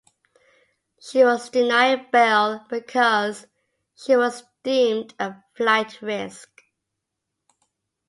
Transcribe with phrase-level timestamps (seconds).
[0.99, 3.45] She was denied bail because
[3.93, 6.49] she was deemed a flight risk.